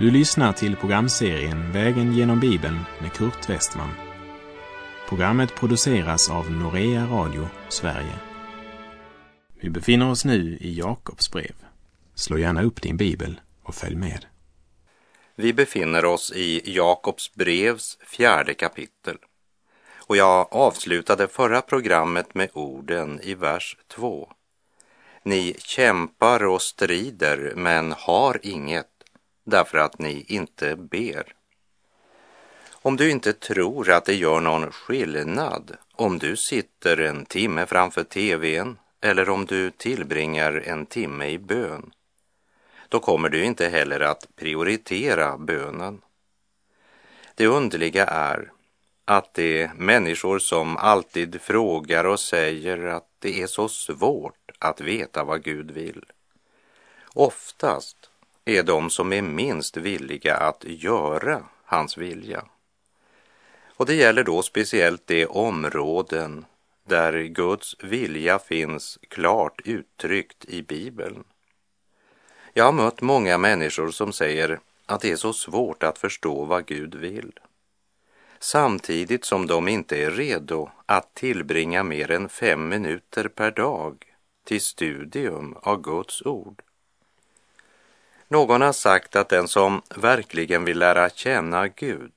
[0.00, 3.90] Du lyssnar till programserien Vägen genom Bibeln med Kurt Westman.
[5.08, 8.14] Programmet produceras av Norea Radio Sverige.
[9.60, 11.54] Vi befinner oss nu i Jakobs brev.
[12.14, 14.26] Slå gärna upp din bibel och följ med.
[15.36, 19.16] Vi befinner oss i Jakobs brevs fjärde kapitel.
[20.06, 24.32] Och jag avslutade förra programmet med orden i vers 2.
[25.22, 28.99] Ni kämpar och strider men har inget
[29.44, 31.34] därför att ni inte ber.
[32.72, 38.04] Om du inte tror att det gör någon skillnad om du sitter en timme framför
[38.04, 41.92] TVn eller om du tillbringar en timme i bön,
[42.88, 46.02] då kommer du inte heller att prioritera bönen.
[47.34, 48.52] Det underliga är
[49.04, 54.80] att det är människor som alltid frågar och säger att det är så svårt att
[54.80, 56.04] veta vad Gud vill,
[57.14, 57.99] oftast
[58.44, 62.44] är de som är minst villiga att göra hans vilja.
[63.76, 66.44] Och det gäller då speciellt de områden
[66.88, 71.24] där Guds vilja finns klart uttryckt i Bibeln.
[72.54, 76.66] Jag har mött många människor som säger att det är så svårt att förstå vad
[76.66, 77.32] Gud vill.
[78.38, 84.04] Samtidigt som de inte är redo att tillbringa mer än fem minuter per dag
[84.44, 86.62] till studium av Guds ord.
[88.32, 92.12] Någon har sagt att den som verkligen vill lära känna Gud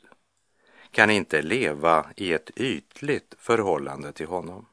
[0.91, 4.65] kan inte leva i ett ytligt förhållande till honom.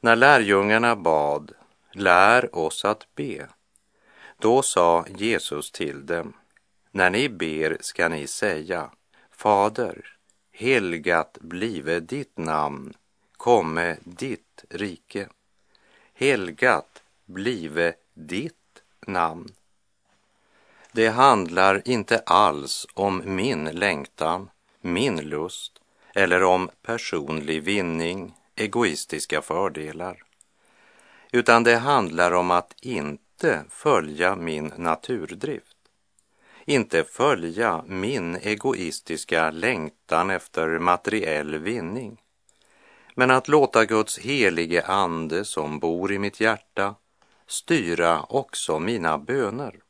[0.00, 1.52] När lärjungarna bad,
[1.92, 3.48] lär oss att be,
[4.38, 6.32] då sa Jesus till dem,
[6.90, 8.90] när ni ber ska ni säga,
[9.30, 10.16] Fader,
[10.52, 12.94] helgat blive ditt namn,
[13.36, 15.28] komme ditt rike.
[16.14, 19.54] Helgat blive ditt namn.
[20.94, 24.50] Det handlar inte alls om min längtan,
[24.80, 25.72] min lust
[26.14, 30.22] eller om personlig vinning, egoistiska fördelar.
[31.32, 35.76] Utan det handlar om att inte följa min naturdrift.
[36.64, 42.20] Inte följa min egoistiska längtan efter materiell vinning.
[43.14, 46.94] Men att låta Guds helige ande som bor i mitt hjärta
[47.46, 49.83] styra också mina böner.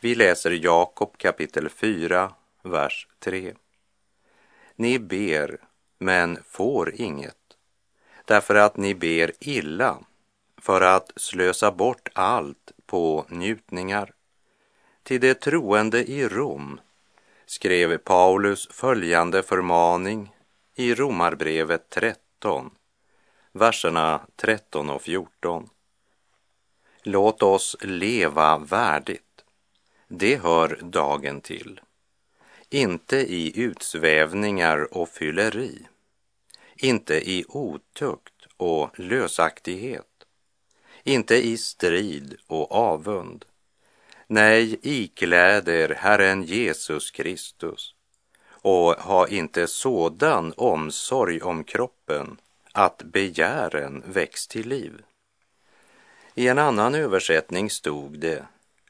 [0.00, 3.54] Vi läser Jakob kapitel 4, vers 3.
[4.74, 5.60] Ni ber,
[5.98, 7.56] men får inget,
[8.24, 9.98] därför att ni ber illa,
[10.60, 14.12] för att slösa bort allt på njutningar.
[15.02, 16.80] Till de troende i Rom
[17.46, 20.36] skrev Paulus följande förmaning
[20.74, 22.70] i Romarbrevet 13,
[23.52, 25.68] verserna 13 och 14.
[27.02, 29.25] Låt oss leva värdigt
[30.08, 31.80] det hör dagen till.
[32.70, 35.86] Inte i utsvävningar och fylleri,
[36.76, 40.26] inte i otukt och lösaktighet,
[41.02, 43.44] inte i strid och avund.
[44.26, 47.94] Nej, ikläd er Herren Jesus Kristus
[48.48, 52.40] och ha inte sådan omsorg om kroppen
[52.72, 55.02] att begären väcks till liv.
[56.34, 58.46] I en annan översättning stod det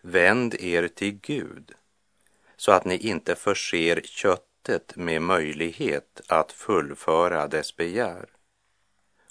[0.08, 1.72] Vänd er till Gud
[2.56, 8.28] så att ni inte förser köttet med möjlighet att fullföra dess begär.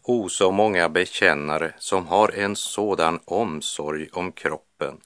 [0.04, 5.02] O, så många bekännare som har en sådan omsorg om kroppen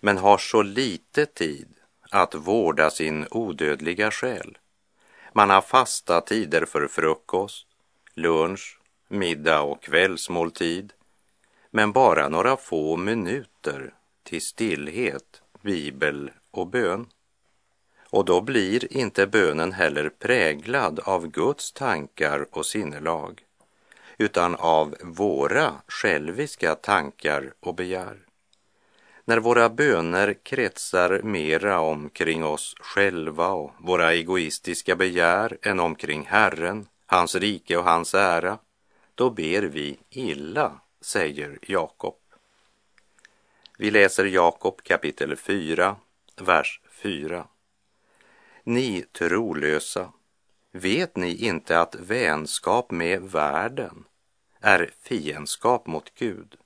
[0.00, 1.68] men har så lite tid
[2.10, 4.58] att vårda sin odödliga själ.
[5.32, 7.66] Man har fasta tider för frukost,
[8.14, 8.78] lunch,
[9.08, 10.92] middag och kvällsmåltid
[11.70, 13.95] men bara några få minuter
[14.26, 17.06] till stillhet, bibel och bön.
[18.10, 23.42] Och då blir inte bönen heller präglad av Guds tankar och sinnelag,
[24.18, 28.16] utan av våra själviska tankar och begär.
[29.24, 36.86] När våra böner kretsar mera omkring oss själva och våra egoistiska begär än omkring Herren,
[37.06, 38.58] hans rike och hans ära,
[39.14, 42.14] då ber vi illa, säger Jakob.
[43.78, 45.96] Vi läser Jakob kapitel 4,
[46.36, 47.46] vers 4.
[48.64, 50.12] Ni trolösa,
[50.72, 54.04] vet ni inte att vänskap med världen
[54.60, 56.56] är fiendskap mot Gud?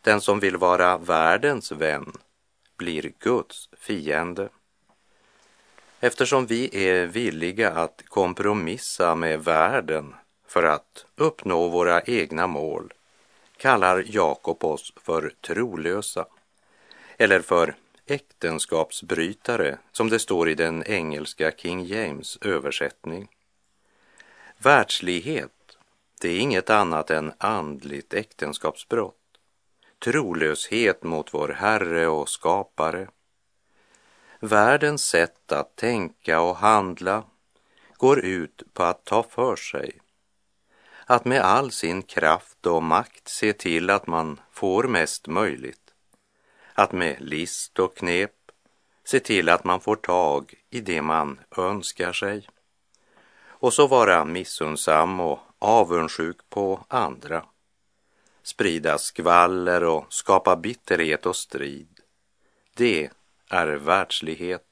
[0.00, 2.12] Den som vill vara världens vän
[2.76, 4.48] blir Guds fiende.
[6.00, 10.14] Eftersom vi är villiga att kompromissa med världen
[10.46, 12.92] för att uppnå våra egna mål
[13.58, 16.26] kallar Jakob oss för trolösa
[17.16, 17.74] eller för
[18.06, 23.28] äktenskapsbrytare, som det står i den engelska King James översättning.
[24.58, 25.78] Världslighet,
[26.20, 29.14] det är inget annat än andligt äktenskapsbrott.
[29.98, 33.08] Trolöshet mot vår Herre och skapare.
[34.40, 37.24] Världens sätt att tänka och handla
[37.96, 40.00] går ut på att ta för sig.
[41.10, 45.94] Att med all sin kraft och makt se till att man får mest möjligt.
[46.74, 48.32] Att med list och knep
[49.04, 52.48] se till att man får tag i det man önskar sig.
[53.40, 57.44] Och så vara missunnsam och avundsjuk på andra.
[58.42, 62.00] Sprida skvaller och skapa bitterhet och strid.
[62.74, 63.10] Det
[63.50, 64.67] är världslighet.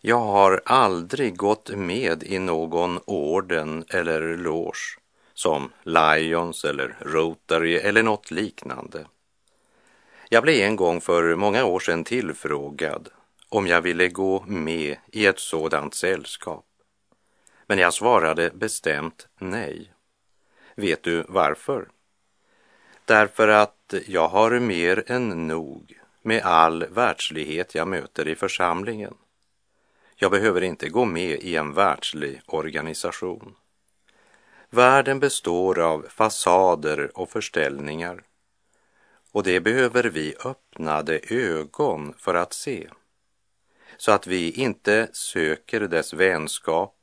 [0.00, 4.98] Jag har aldrig gått med i någon orden eller loge
[5.34, 9.06] som Lions eller Rotary eller något liknande.
[10.28, 13.08] Jag blev en gång för många år sedan tillfrågad
[13.48, 16.64] om jag ville gå med i ett sådant sällskap.
[17.66, 19.92] Men jag svarade bestämt nej.
[20.74, 21.88] Vet du varför?
[23.04, 29.14] Därför att jag har mer än nog med all världslighet jag möter i församlingen.
[30.20, 33.54] Jag behöver inte gå med i en världslig organisation.
[34.70, 38.22] Världen består av fasader och förställningar
[39.32, 42.88] och det behöver vi öppnade ögon för att se
[43.96, 46.94] så att vi inte söker dess vänskap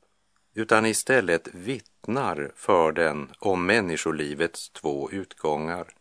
[0.54, 5.94] utan istället vittnar för den om människolivets två utgångar,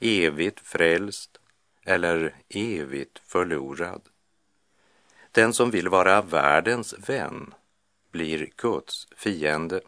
[0.00, 1.40] evigt frälst
[1.84, 4.02] eller evigt förlorad.
[5.32, 7.54] Den som vill vara världens vän
[8.12, 9.80] blir Guds fiende.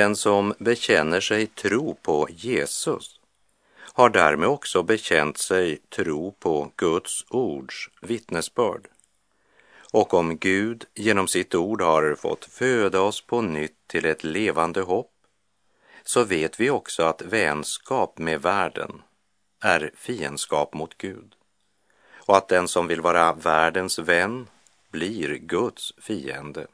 [0.00, 3.20] Den som bekänner sig tro på Jesus
[3.78, 8.88] har därmed också bekänt sig tro på Guds ords vittnesbörd.
[9.92, 14.80] Och om Gud genom sitt ord har fått föda oss på nytt till ett levande
[14.80, 15.12] hopp,
[16.04, 19.02] så vet vi också att vänskap med världen
[19.62, 21.34] är fiendskap mot Gud
[22.26, 24.46] och att den som vill vara världens vän
[24.90, 26.66] blir Guds fiende.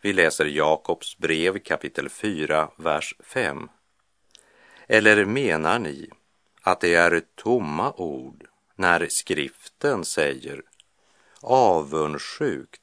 [0.00, 3.68] Vi läser Jakobs brev kapitel 4, vers 5.
[4.86, 6.10] Eller menar ni
[6.62, 8.44] att det är tomma ord
[8.74, 10.62] när skriften säger
[11.40, 12.80] avundsjukt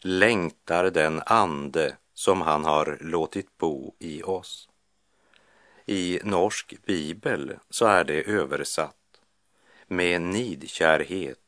[0.00, 4.68] längtar den ande som han har låtit bo i oss.
[5.86, 8.96] I norsk bibel så är det översatt
[9.86, 11.38] med nidkärhet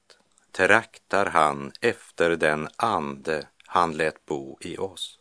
[0.52, 3.46] traktar han efter den ande
[3.76, 5.18] han lät bo i oss.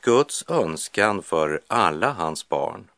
[0.00, 2.90] Guds önskan för alla hans barn,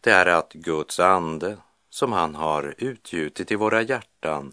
[0.00, 1.56] det är att Guds ande
[1.90, 4.52] som han har utgjutit i våra hjärtan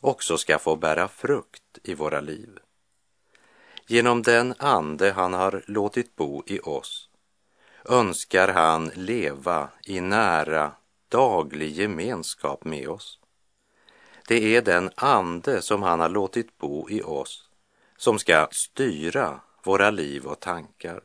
[0.00, 2.58] också ska få bära frukt i våra liv.
[3.86, 7.08] Genom den ande han har låtit bo i oss
[7.84, 10.72] önskar han leva i nära
[11.08, 13.18] daglig gemenskap med oss.
[14.28, 17.49] Det är den ande som han har låtit bo i oss
[18.00, 21.00] som ska styra våra liv och tankar,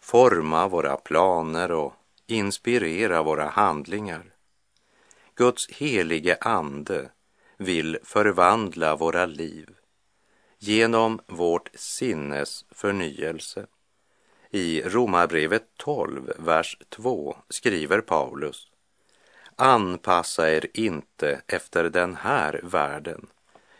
[0.00, 1.92] forma våra planer och
[2.26, 4.34] inspirera våra handlingar.
[5.34, 7.10] Guds helige ande
[7.56, 9.68] vill förvandla våra liv
[10.58, 13.66] genom vårt sinnes förnyelse.
[14.50, 18.70] I Romarbrevet 12, vers 2 skriver Paulus
[19.56, 23.26] Anpassa er inte efter den här världen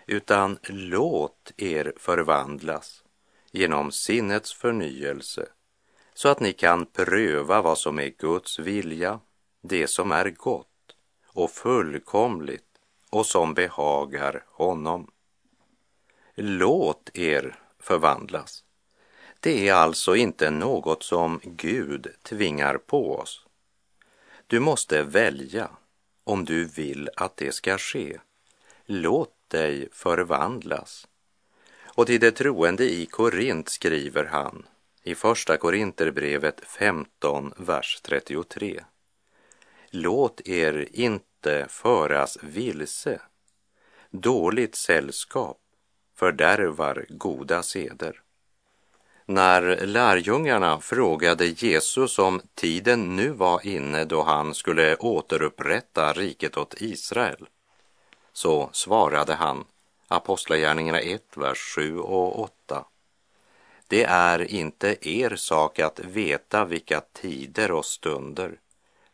[0.07, 3.05] utan låt er förvandlas
[3.51, 5.49] genom sinnets förnyelse
[6.15, 9.21] så att ni kan pröva vad som är Guds vilja,
[9.63, 10.67] det som är gott
[11.27, 12.65] och fullkomligt
[13.11, 15.11] och som behagar honom.
[16.35, 18.65] Låt er förvandlas.
[19.41, 23.47] Det är alltså inte något som Gud tvingar på oss.
[24.47, 25.71] Du måste välja
[26.25, 28.19] om du vill att det ska ske.
[28.85, 31.09] Låt dig förvandlas.
[31.85, 34.67] Och till det troende i Korint skriver han
[35.03, 38.85] i Första Korinterbrevet 15, vers 33.
[39.91, 43.21] Låt er inte föras vilse.
[44.11, 45.59] Dåligt sällskap
[46.23, 48.21] fördärvar goda seder.
[49.27, 56.75] När lärjungarna frågade Jesus om tiden nu var inne då han skulle återupprätta riket åt
[56.79, 57.47] Israel,
[58.33, 59.65] så svarade han,
[60.09, 62.85] Apostlagärningarna 1, vers 7 och 8.
[63.87, 68.59] Det är inte er sak att veta vilka tider och stunder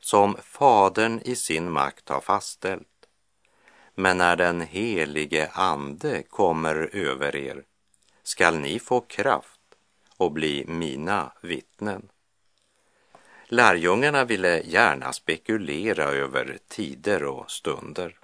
[0.01, 2.87] som Fadern i sin makt har fastställt.
[3.95, 7.65] Men när den helige Ande kommer över er
[8.23, 9.61] skall ni få kraft
[10.17, 12.09] och bli mina vittnen.
[13.45, 18.19] Lärjungarna ville gärna spekulera över tider och stunder.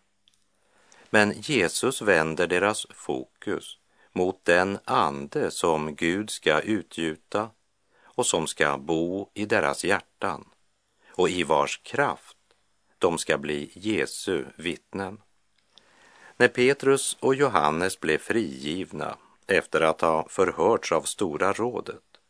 [1.14, 3.78] Men Jesus vänder deras fokus
[4.12, 7.50] mot den ande som Gud ska utgjuta
[8.02, 10.48] och som ska bo i deras hjärtan
[11.08, 12.36] och i vars kraft
[12.98, 15.20] de ska bli Jesu vittnen.
[16.36, 19.16] När Petrus och Johannes blev frigivna
[19.46, 22.20] efter att ha förhörts av Stora rådet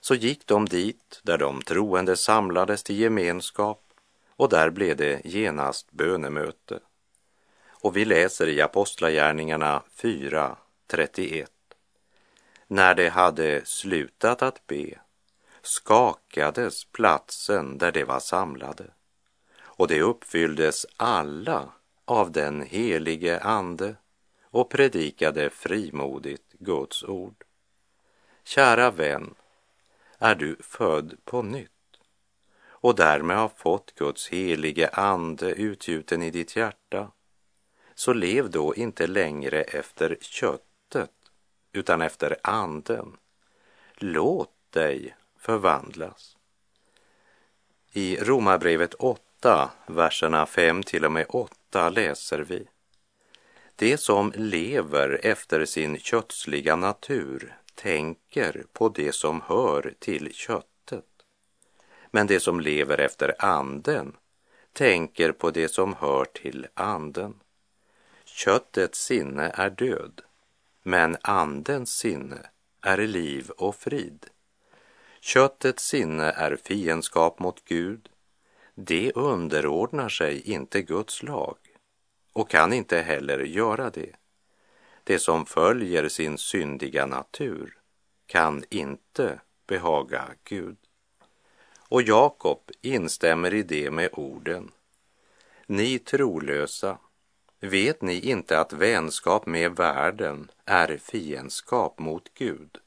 [0.00, 3.82] så gick de dit där de troende samlades till gemenskap
[4.28, 6.80] och där blev det genast bönemöte.
[7.82, 10.56] Och vi läser i Apostlagärningarna 4,
[10.86, 11.50] 31.
[12.66, 14.98] När de hade slutat att be
[15.62, 18.84] skakades platsen där de var samlade
[19.62, 21.72] och de uppfylldes alla
[22.04, 23.96] av den helige Ande
[24.42, 27.44] och predikade frimodigt Guds ord.
[28.44, 29.34] Kära vän,
[30.18, 31.70] är du född på nytt
[32.62, 37.10] och därmed har fått Guds helige Ande utgjuten i ditt hjärta,
[38.00, 41.10] så lev då inte längre efter köttet
[41.72, 43.16] utan efter anden.
[43.94, 46.36] Låt dig förvandlas.
[47.92, 52.68] I Romarbrevet 8, verserna 5 till och med 8 läser vi.
[53.76, 61.04] Det som lever efter sin kötsliga natur tänker på det som hör till köttet.
[62.10, 64.16] Men det som lever efter anden
[64.72, 67.40] tänker på det som hör till anden.
[68.44, 70.20] Köttets sinne är död,
[70.82, 72.50] men andens sinne
[72.82, 74.26] är liv och frid.
[75.20, 78.08] Köttets sinne är fiendskap mot Gud.
[78.74, 81.56] Det underordnar sig inte Guds lag
[82.32, 84.16] och kan inte heller göra det.
[85.04, 87.78] Det som följer sin syndiga natur
[88.26, 90.76] kan inte behaga Gud.
[91.78, 94.70] Och Jakob instämmer i det med orden.
[95.66, 96.98] Ni trolösa,
[97.60, 102.78] vet ni inte att vänskap med världen är fiendskap mot Gud?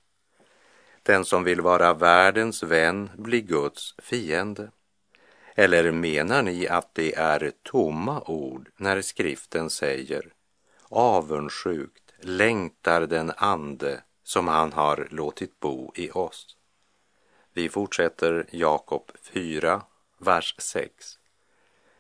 [1.04, 4.72] Den som vill vara världens vän blir Guds fiende.
[5.56, 10.34] Eller menar ni att det är tomma ord när skriften säger
[10.90, 16.58] avundsjukt längtar den ande som han har låtit bo i oss?
[17.54, 19.82] Vi fortsätter Jakob 4,
[20.18, 21.20] vers 6.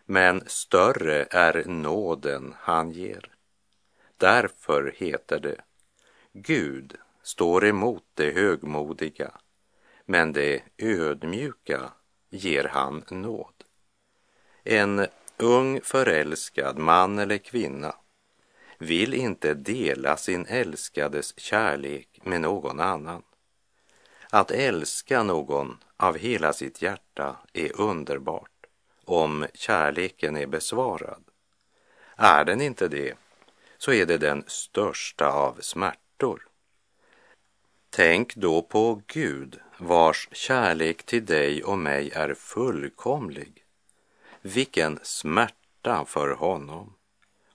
[0.05, 3.29] Men större är nåden han ger.
[4.17, 5.62] Därför heter det
[6.33, 9.31] Gud står emot det högmodiga,
[10.05, 11.91] men det ödmjuka
[12.29, 13.53] ger han nåd.
[14.63, 15.07] En
[15.38, 17.95] ung förälskad man eller kvinna
[18.77, 23.24] vill inte dela sin älskades kärlek med någon annan.
[24.29, 28.52] Att älska någon av hela sitt hjärta är underbart
[29.05, 31.24] om kärleken är besvarad.
[32.15, 33.13] Är den inte det,
[33.77, 36.48] så är det den största av smärtor.
[37.89, 43.63] Tänk då på Gud vars kärlek till dig och mig är fullkomlig.
[44.41, 46.93] Vilken smärta för honom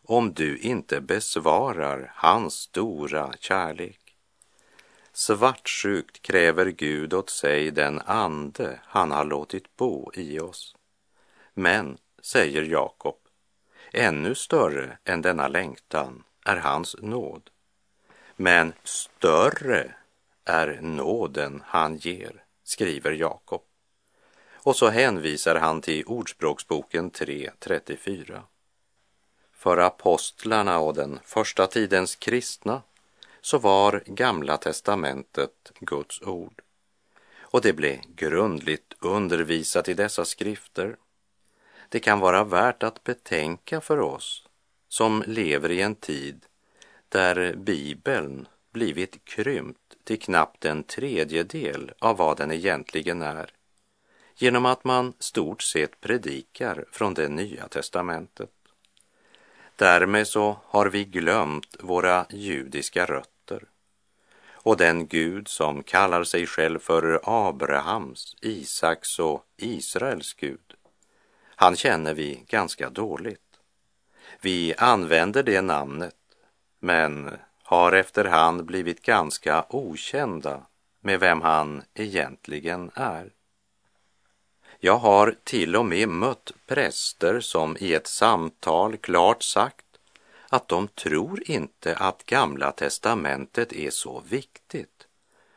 [0.08, 4.00] om du inte besvarar hans stora kärlek.
[5.12, 10.76] Svartsjukt kräver Gud åt sig den ande han har låtit bo i oss.
[11.58, 13.16] Men, säger Jakob,
[13.92, 17.50] ännu större än denna längtan är hans nåd.
[18.36, 19.94] Men större
[20.44, 23.62] är nåden han ger, skriver Jakob.
[24.54, 28.40] Och så hänvisar han till Ordspråksboken 3.34.
[29.52, 32.82] För apostlarna och den första tidens kristna
[33.40, 36.62] så var Gamla testamentet Guds ord.
[37.40, 40.96] Och det blev grundligt undervisat i dessa skrifter.
[41.88, 44.48] Det kan vara värt att betänka för oss
[44.88, 46.46] som lever i en tid
[47.08, 53.50] där Bibeln blivit krympt till knappt en tredjedel av vad den egentligen är
[54.36, 58.50] genom att man stort sett predikar från det nya testamentet.
[59.76, 63.64] Därmed så har vi glömt våra judiska rötter
[64.50, 70.74] och den Gud som kallar sig själv för Abrahams, Isaks och Israels Gud.
[71.60, 73.60] Han känner vi ganska dåligt.
[74.40, 76.14] Vi använder det namnet,
[76.80, 77.30] men
[77.62, 80.66] har efterhand blivit ganska okända
[81.00, 83.32] med vem han egentligen är.
[84.78, 89.86] Jag har till och med mött präster som i ett samtal klart sagt
[90.48, 95.06] att de tror inte att Gamla testamentet är så viktigt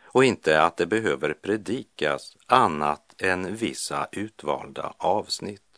[0.03, 5.70] och inte att det behöver predikas annat än vissa utvalda avsnitt.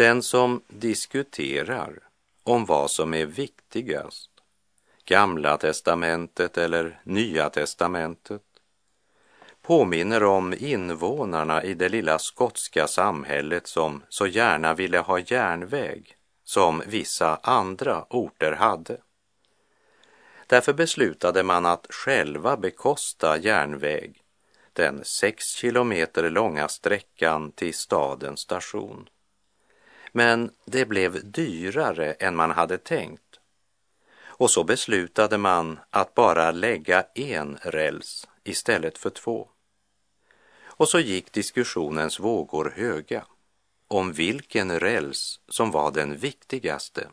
[0.00, 1.98] Den som diskuterar
[2.42, 4.30] om vad som är viktigast,
[5.04, 8.42] Gamla testamentet eller Nya testamentet,
[9.62, 16.82] påminner om invånarna i det lilla skotska samhället som så gärna ville ha järnväg som
[16.86, 19.00] vissa andra orter hade.
[20.46, 24.22] Därför beslutade man att själva bekosta järnväg,
[24.72, 29.08] den sex kilometer långa sträckan till stadens station.
[30.12, 33.40] Men det blev dyrare än man hade tänkt.
[34.22, 39.48] Och så beslutade man att bara lägga en räls istället för två.
[40.62, 43.24] Och så gick diskussionens vågor höga
[43.88, 47.08] om vilken räls som var den viktigaste,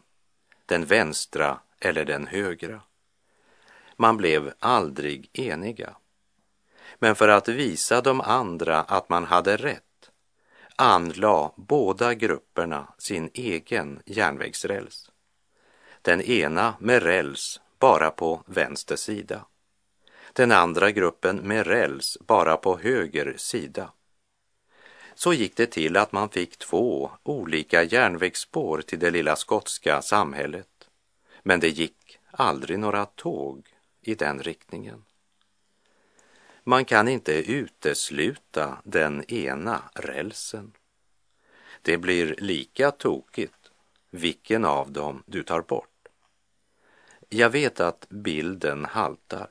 [0.65, 2.81] den vänstra eller den högra.
[3.95, 5.95] Man blev aldrig eniga.
[6.99, 9.86] Men för att visa de andra att man hade rätt
[10.77, 15.11] anlade båda grupperna sin egen järnvägsräls.
[16.01, 19.45] Den ena med räls bara på vänster sida.
[20.33, 23.91] Den andra gruppen med räls bara på höger sida.
[25.15, 30.89] Så gick det till att man fick två olika järnvägsspår till det lilla skotska samhället.
[31.43, 33.67] Men det gick aldrig några tåg
[34.01, 35.03] i den riktningen.
[36.69, 40.71] Man kan inte utesluta den ena rälsen.
[41.81, 43.71] Det blir lika tokigt
[44.11, 46.07] vilken av dem du tar bort.
[47.29, 49.49] Jag vet att bilden haltar,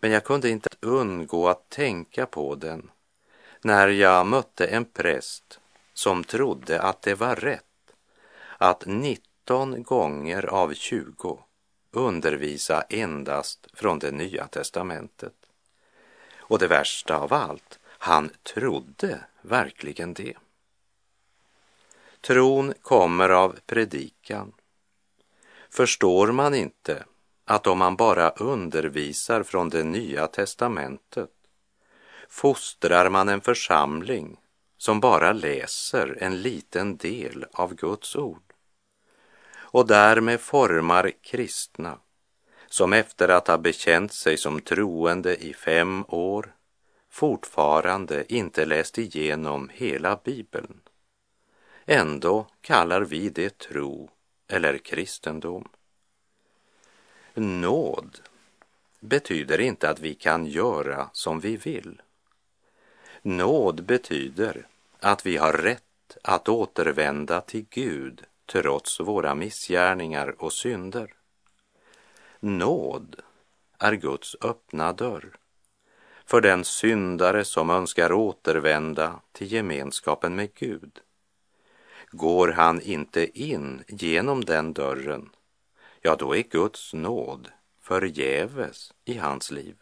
[0.00, 2.90] men jag kunde inte undgå att tänka på den
[3.60, 5.60] när jag mötte en präst
[5.92, 7.92] som trodde att det var rätt
[8.58, 11.38] att 19 gånger av 20
[11.90, 15.39] undervisa endast från det nya testamentet.
[16.50, 20.36] Och det värsta av allt, han trodde verkligen det.
[22.20, 24.52] Tron kommer av predikan.
[25.68, 27.04] Förstår man inte
[27.44, 31.30] att om man bara undervisar från det nya testamentet
[32.28, 34.36] fostrar man en församling
[34.76, 38.52] som bara läser en liten del av Guds ord
[39.52, 41.98] och därmed formar kristna
[42.70, 46.54] som efter att ha bekänt sig som troende i fem år
[47.10, 50.80] fortfarande inte läst igenom hela Bibeln.
[51.86, 54.10] Ändå kallar vi det tro
[54.48, 55.68] eller kristendom.
[57.34, 58.18] Nåd
[59.00, 62.02] betyder inte att vi kan göra som vi vill.
[63.22, 64.66] Nåd betyder
[65.00, 71.14] att vi har rätt att återvända till Gud trots våra missgärningar och synder.
[72.42, 73.16] Nåd
[73.78, 75.36] är Guds öppna dörr
[76.26, 81.00] för den syndare som önskar återvända till gemenskapen med Gud.
[82.10, 85.30] Går han inte in genom den dörren,
[86.00, 87.48] ja, då är Guds nåd
[87.80, 89.76] förgäves i hans liv.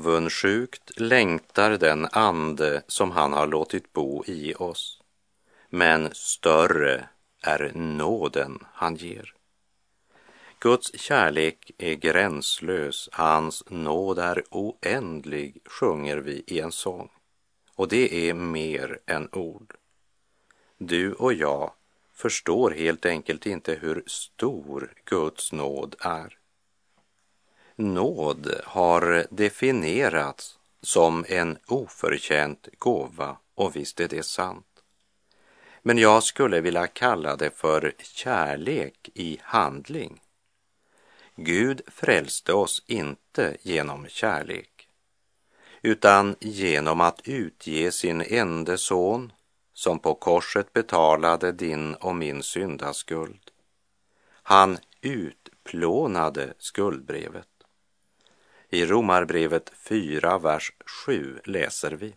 [0.00, 5.00] Avundsjukt längtar den ande som han har låtit bo i oss,
[5.68, 7.08] men större
[7.42, 9.34] är nåden han ger.
[10.58, 17.10] Guds kärlek är gränslös, hans nåd är oändlig, sjunger vi i en sång.
[17.74, 19.74] Och det är mer än ord.
[20.78, 21.72] Du och jag
[22.14, 26.39] förstår helt enkelt inte hur stor Guds nåd är.
[27.80, 34.82] Nåd har definierats som en oförtjänt gåva och visst är det sant.
[35.82, 40.20] Men jag skulle vilja kalla det för kärlek i handling.
[41.36, 44.88] Gud frälste oss inte genom kärlek,
[45.82, 49.32] utan genom att utge sin ende son
[49.72, 53.50] som på korset betalade din och min syndaskuld.
[54.42, 57.46] Han utplånade skuldbrevet.
[58.72, 62.14] I Romarbrevet 4, vers 7 läser vi.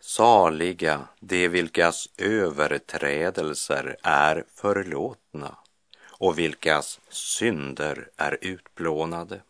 [0.00, 5.58] Saliga de vilkas överträdelser är förlåtna
[6.04, 9.40] och vilkas synder är utplånade.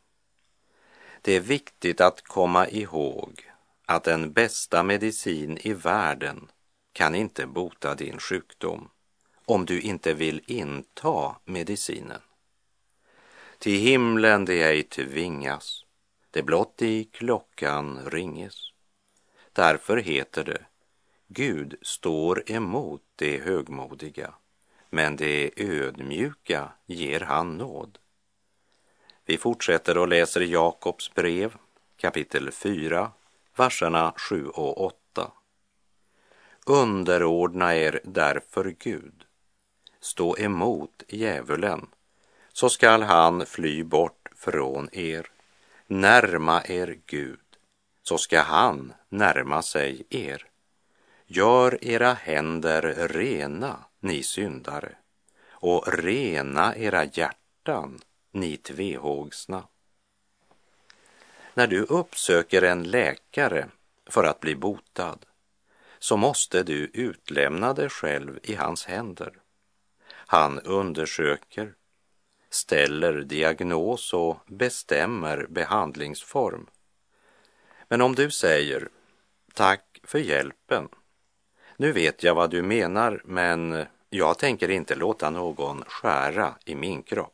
[1.23, 3.51] Det är viktigt att komma ihåg
[3.87, 6.51] att den bästa medicin i världen
[6.93, 8.91] kan inte bota din sjukdom
[9.45, 12.21] om du inte vill inta medicinen.
[13.67, 15.85] Till himlen det ej tvingas,
[16.31, 18.73] det blott i klockan ringes.
[19.53, 20.63] Därför heter det,
[21.29, 24.35] Gud står emot det högmodiga,
[24.91, 27.99] men det ödmjuka ger han nåd.
[29.25, 31.57] Vi fortsätter och läser Jakobs brev,
[31.97, 33.11] kapitel 4,
[33.57, 35.33] verserna 7 och 8.
[36.67, 39.25] Underordna er därför Gud.
[40.01, 41.87] Stå emot djävulen,
[42.57, 45.31] så skall han fly bort från er.
[45.87, 47.41] Närma er Gud,
[48.03, 50.47] så ska han närma sig er.
[51.27, 54.97] Gör era händer rena, ni syndare,
[55.51, 59.63] och rena era hjärtan, ni tvehågsna.
[61.55, 63.69] När du uppsöker en läkare
[64.07, 65.19] för att bli botad
[65.99, 69.33] så måste du utlämna dig själv i hans händer.
[70.09, 71.75] Han undersöker,
[72.57, 76.67] ställer diagnos och bestämmer behandlingsform.
[77.89, 78.89] Men om du säger
[79.55, 80.89] tack för hjälpen,
[81.77, 87.03] nu vet jag vad du menar, men jag tänker inte låta någon skära i min
[87.03, 87.33] kropp.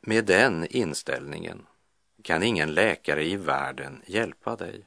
[0.00, 1.66] Med den inställningen
[2.22, 4.86] kan ingen läkare i världen hjälpa dig.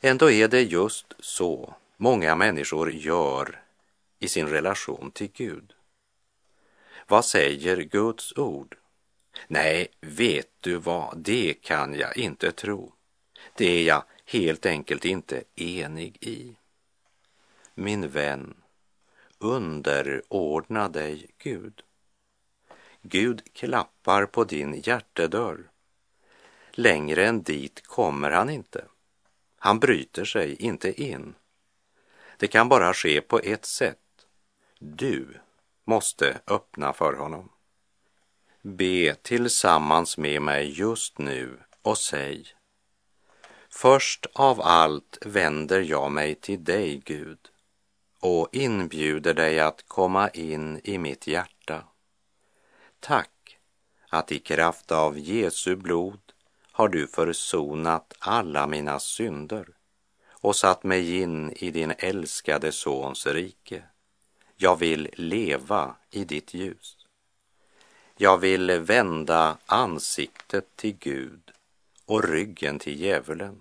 [0.00, 3.62] Ändå är det just så många människor gör
[4.18, 5.74] i sin relation till Gud.
[7.08, 8.76] Vad säger Guds ord?
[9.48, 12.92] Nej, vet du vad, det kan jag inte tro.
[13.54, 16.56] Det är jag helt enkelt inte enig i.
[17.74, 18.54] Min vän,
[19.38, 21.82] underordna dig Gud.
[23.02, 25.70] Gud klappar på din hjärtedörr.
[26.70, 28.84] Längre än dit kommer han inte.
[29.56, 31.34] Han bryter sig inte in.
[32.36, 33.98] Det kan bara ske på ett sätt.
[34.78, 35.40] Du
[35.84, 37.48] måste öppna för honom.
[38.62, 42.46] Be tillsammans med mig just nu och säg
[43.68, 47.38] Först av allt vänder jag mig till dig, Gud,
[48.20, 51.84] och inbjuder dig att komma in i mitt hjärta.
[53.00, 53.58] Tack
[54.08, 56.20] att i kraft av Jesu blod
[56.72, 59.68] har du försonat alla mina synder
[60.28, 63.82] och satt mig in i din älskade Sons rike.
[64.62, 66.96] Jag vill leva i ditt ljus.
[68.16, 71.50] Jag vill vända ansiktet till Gud
[72.06, 73.60] och ryggen till djävulen.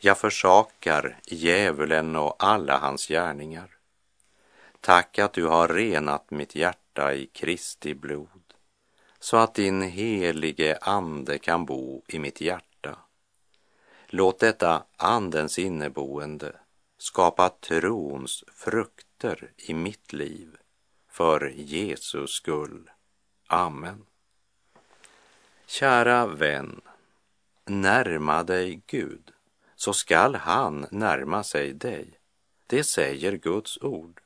[0.00, 3.76] Jag försakar djävulen och alla hans gärningar.
[4.80, 8.54] Tack att du har renat mitt hjärta i Kristi blod
[9.18, 12.98] så att din helige ande kan bo i mitt hjärta.
[14.06, 16.56] Låt detta andens inneboende
[16.98, 20.56] skapa trons frukt frukter i mitt liv
[21.08, 22.90] för Jesus skull.
[23.46, 24.06] Amen.
[25.66, 26.80] Kära vän,
[27.64, 29.32] närma dig Gud
[29.76, 32.18] så skall han närma sig dig.
[32.66, 34.20] Det säger Guds ord.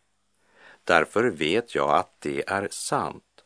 [0.85, 3.45] Därför vet jag att det är sant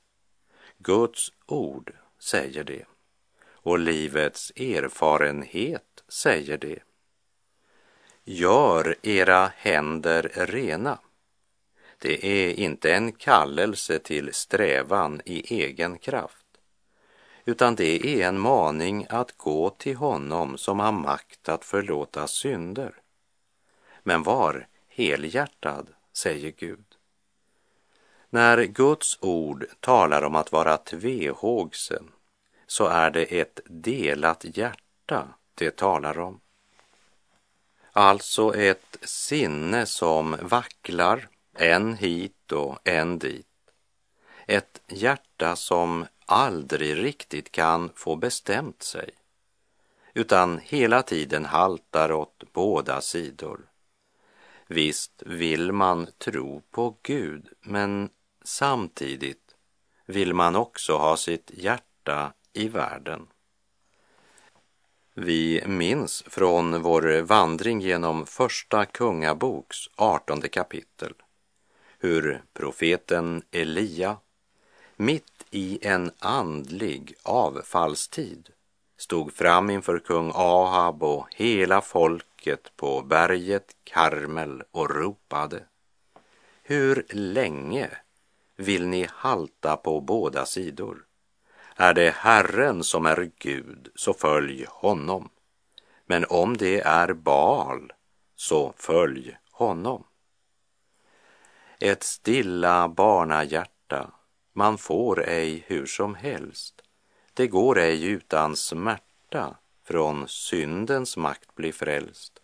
[0.78, 2.84] Guds ord säger det
[3.64, 6.78] och livets erfarenhet säger det.
[8.24, 10.98] Gör era händer rena.
[12.02, 16.46] Det är inte en kallelse till strävan i egen kraft,
[17.44, 22.94] utan det är en maning att gå till honom som har makt att förlåta synder.
[24.02, 26.84] Men var helhjärtad, säger Gud.
[28.30, 32.10] När Guds ord talar om att vara tvehågsen
[32.66, 36.40] så är det ett delat hjärta det talar om.
[37.92, 43.46] Alltså ett sinne som vacklar en hit och en dit.
[44.46, 49.10] Ett hjärta som aldrig riktigt kan få bestämt sig,
[50.14, 53.60] utan hela tiden haltar åt båda sidor.
[54.66, 58.10] Visst vill man tro på Gud, men
[58.44, 59.54] samtidigt
[60.06, 63.26] vill man också ha sitt hjärta i världen.
[65.14, 71.14] Vi minns från vår vandring genom Första Kungaboks artonde kapitel
[72.02, 74.16] hur profeten Elia
[74.96, 78.48] mitt i en andlig avfallstid
[78.96, 85.62] stod fram inför kung Ahab och hela folket på berget Karmel och ropade.
[86.62, 87.90] Hur länge
[88.56, 91.04] vill ni halta på båda sidor?
[91.76, 95.28] Är det Herren som är Gud, så följ honom.
[96.06, 97.92] Men om det är Baal,
[98.36, 100.04] så följ honom.
[101.85, 104.11] Ett stilla barnahjärta
[104.53, 106.83] man får ej hur som helst.
[107.35, 112.40] Det går ej utan smärta från syndens makt bli frälst.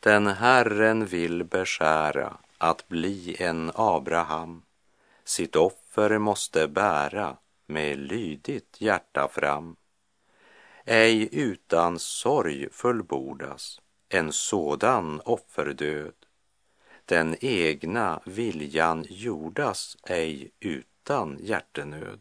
[0.00, 4.62] Den Herren vill beskära att bli en Abraham.
[5.24, 9.76] Sitt offer måste bära med lydigt hjärta fram.
[10.84, 16.19] Ej utan sorg fullbordas en sådan offerdöd.
[17.10, 22.20] Den egna viljan jordas ej utan hjärtenöd.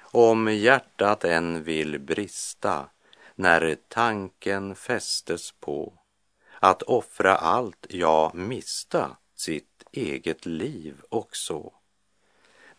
[0.00, 2.88] Om hjärtat än vill brista
[3.34, 5.92] när tanken fästes på
[6.60, 11.72] att offra allt, ja, mista sitt eget liv också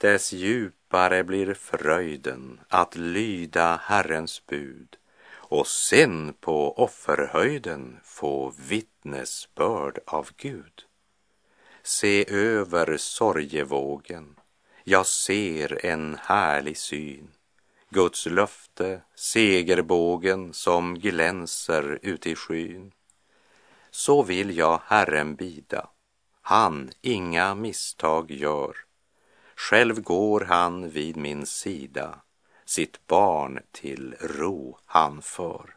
[0.01, 4.97] dess djupare blir fröjden att lyda Herrens bud
[5.52, 10.84] och sen på offerhöjden få vittnesbörd av Gud.
[11.84, 14.40] Se över sorgevågen,
[14.84, 17.32] jag ser en härlig syn.
[17.90, 22.92] Guds löfte, segerbågen som glänser ut i skyn.
[23.90, 25.90] Så vill jag Herren bida,
[26.42, 28.76] han inga misstag gör
[29.56, 32.22] själv går han vid min sida,
[32.71, 35.75] sitt barn till ro han för.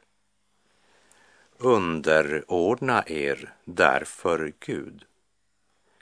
[1.58, 5.04] Underordna er därför Gud.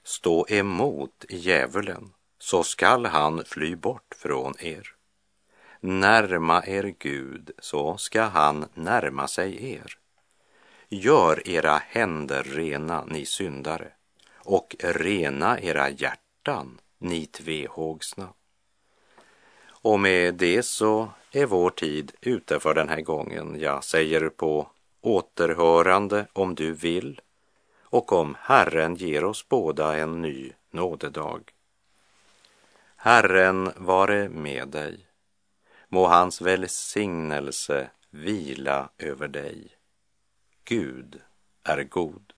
[0.02, 4.94] Stå emot djävulen, så skall han fly bort från er.
[5.80, 9.98] Närma er Gud, så ska han närma sig er.
[10.88, 13.92] Gör era händer rena, ni syndare,
[14.34, 18.28] och rena era hjärtan, ni tvehågsna.
[19.82, 23.60] Och med det så är vår tid ute för den här gången.
[23.60, 24.68] Jag säger på
[25.00, 27.20] återhörande om du vill
[27.82, 31.52] och om Herren ger oss båda en ny nådedag.
[32.96, 35.06] Herren vare med dig.
[35.88, 39.68] Må hans välsignelse vila över dig.
[40.64, 41.20] Gud
[41.62, 42.31] är god.